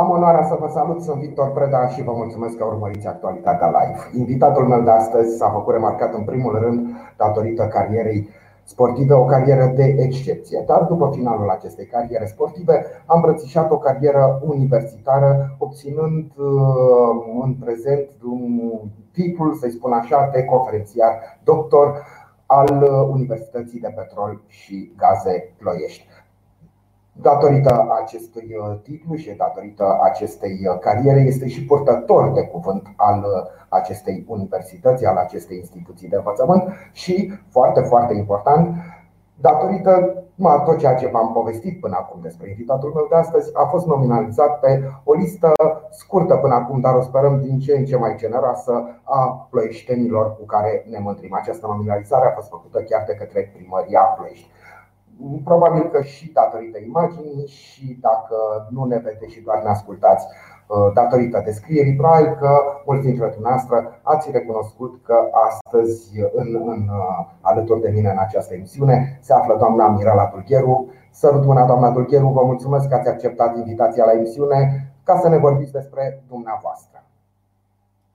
Am 0.00 0.10
onoarea 0.10 0.44
să 0.44 0.56
vă 0.60 0.68
salut, 0.72 1.02
sunt 1.02 1.20
Victor 1.20 1.52
Preda 1.52 1.88
și 1.88 2.02
vă 2.02 2.12
mulțumesc 2.12 2.56
că 2.56 2.64
urmăriți 2.64 3.06
actualitatea 3.06 3.66
live. 3.66 4.18
Invitatul 4.18 4.66
meu 4.66 4.82
de 4.82 4.90
astăzi 4.90 5.36
s-a 5.36 5.50
făcut 5.50 5.72
remarcat 5.72 6.14
în 6.14 6.24
primul 6.24 6.58
rând 6.58 6.86
datorită 7.16 7.66
carierei 7.66 8.28
sportive, 8.64 9.14
o 9.14 9.24
carieră 9.24 9.72
de 9.76 9.96
excepție. 9.98 10.64
Dar 10.66 10.82
după 10.82 11.10
finalul 11.12 11.48
acestei 11.50 11.86
cariere 11.86 12.26
sportive 12.26 12.84
a 13.06 13.14
îmbrățișat 13.14 13.70
o 13.70 13.78
carieră 13.78 14.40
universitară, 14.44 15.56
obținând 15.58 16.32
uh, 16.36 17.42
în 17.42 17.54
prezent 17.54 18.08
un 18.24 18.60
titlul, 19.12 19.54
să-i 19.54 19.70
spun 19.70 19.92
așa, 19.92 20.30
de 20.32 20.44
conferențiar 20.44 21.12
doctor 21.44 22.06
al 22.46 22.82
Universității 23.10 23.80
de 23.80 23.92
Petrol 23.96 24.42
și 24.46 24.92
Gaze 24.96 25.54
Ploiești. 25.58 26.06
Datorită 27.16 27.86
acestui 28.02 28.56
uh, 28.58 28.78
titlu 28.82 29.14
și 29.14 29.30
datorită 29.30 29.98
acestei 30.02 30.58
uh, 30.68 30.78
cariere, 30.78 31.20
este 31.20 31.48
și 31.48 31.64
purtător 31.64 32.32
de 32.32 32.42
cuvânt 32.42 32.86
al 32.96 33.18
uh, 33.18 33.50
acestei 33.68 34.24
universități, 34.28 35.06
al 35.06 35.16
acestei 35.16 35.56
instituții 35.56 36.08
de 36.08 36.16
învățământ 36.16 36.62
și, 36.92 37.32
foarte, 37.48 37.80
foarte 37.80 38.14
important, 38.14 38.76
datorită 39.40 40.24
a 40.42 40.58
tot 40.58 40.78
ceea 40.78 40.94
ce 40.94 41.06
v-am 41.06 41.32
povestit 41.32 41.80
până 41.80 41.96
acum 41.98 42.20
despre 42.22 42.48
invitatul 42.48 42.92
meu 42.94 43.06
de 43.08 43.14
astăzi, 43.14 43.50
a 43.54 43.64
fost 43.64 43.86
nominalizat 43.86 44.60
pe 44.60 44.82
o 45.04 45.12
listă 45.14 45.52
scurtă 45.90 46.34
până 46.34 46.54
acum, 46.54 46.80
dar 46.80 46.94
o 46.94 47.00
sperăm 47.00 47.40
din 47.40 47.58
ce 47.58 47.76
în 47.76 47.84
ce 47.84 47.96
mai 47.96 48.14
generoasă 48.16 49.00
a 49.02 49.46
ploieștenilor 49.50 50.36
cu 50.36 50.44
care 50.44 50.86
ne 50.90 50.98
mândrim. 50.98 51.34
Această 51.34 51.66
nominalizare 51.66 52.26
a 52.26 52.34
fost 52.34 52.48
făcută 52.48 52.82
chiar 52.82 53.04
de 53.06 53.14
către 53.14 53.52
primăria 53.54 54.00
Ploiești. 54.00 54.48
Probabil 55.44 55.90
că 55.90 56.02
și 56.02 56.32
datorită 56.32 56.78
imaginii 56.86 57.46
și 57.46 57.98
dacă 58.00 58.36
nu 58.70 58.84
ne 58.84 58.96
vedeți 58.96 59.32
și 59.32 59.40
doar 59.40 59.62
ne 59.62 59.68
ascultați 59.68 60.26
uh, 60.26 60.92
datorită 60.94 61.42
descrierii, 61.44 61.96
probabil 61.96 62.36
că 62.40 62.50
mulți 62.86 63.06
dintre 63.06 63.30
dumneavoastră 63.32 64.00
ați 64.02 64.30
recunoscut 64.30 65.00
că 65.04 65.16
astăzi 65.48 66.20
în, 66.32 66.48
în, 66.66 66.80
uh, 66.88 67.26
alături 67.40 67.80
de 67.80 67.88
mine 67.88 68.10
în 68.10 68.18
această 68.18 68.54
emisiune 68.54 69.18
se 69.20 69.32
află 69.32 69.56
doamna 69.58 69.88
Mirala 69.88 70.30
Dulgheru. 70.32 70.92
Sărut 71.10 71.44
mâna 71.44 71.66
doamna 71.66 71.90
Dulgheru, 71.90 72.28
vă 72.28 72.42
mulțumesc 72.44 72.88
că 72.88 72.94
ați 72.94 73.08
acceptat 73.08 73.56
invitația 73.56 74.04
la 74.04 74.12
emisiune 74.12 74.92
ca 75.04 75.18
să 75.18 75.28
ne 75.28 75.38
vorbiți 75.38 75.72
despre 75.72 76.22
dumneavoastră. 76.28 77.04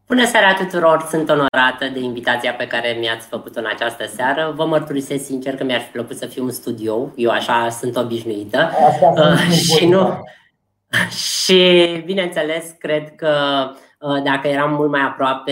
Bună 0.09 0.25
seara 0.25 0.53
tuturor! 0.53 1.05
Sunt 1.09 1.29
onorată 1.29 1.85
de 1.93 1.99
invitația 1.99 2.53
pe 2.53 2.67
care 2.67 2.97
mi-ați 2.99 3.27
făcut-o 3.27 3.59
în 3.59 3.65
această 3.73 4.05
seară. 4.16 4.53
Vă 4.55 4.66
mărturisesc 4.66 5.25
sincer 5.25 5.55
că 5.55 5.63
mi-ar 5.63 5.79
fi 5.79 5.91
plăcut 5.91 6.17
să 6.17 6.25
fiu 6.25 6.43
în 6.43 6.51
studio. 6.51 7.11
Eu 7.16 7.29
așa 7.29 7.69
sunt 7.69 7.95
obișnuită. 7.95 8.71
uh, 9.16 9.39
și 9.75 9.85
nu. 9.85 10.23
Și 11.43 12.01
bineînțeles, 12.05 12.75
cred 12.79 13.16
că 13.16 13.33
uh, 13.99 14.23
dacă 14.23 14.47
eram 14.47 14.73
mult 14.73 14.89
mai 14.89 15.01
aproape 15.01 15.43